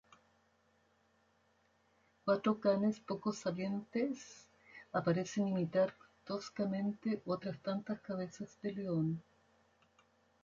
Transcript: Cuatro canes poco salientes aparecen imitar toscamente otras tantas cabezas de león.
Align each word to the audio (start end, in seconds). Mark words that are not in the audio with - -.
Cuatro 2.25 2.59
canes 2.59 2.99
poco 3.09 3.31
salientes 3.33 4.47
aparecen 4.91 5.49
imitar 5.49 5.93
toscamente 6.25 7.21
otras 7.23 7.59
tantas 7.61 8.01
cabezas 8.01 8.57
de 8.63 8.71
león. 8.71 9.21